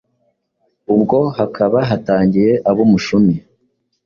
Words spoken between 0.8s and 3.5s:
Ubwo hakaba hatangiye Ab'Umushumi,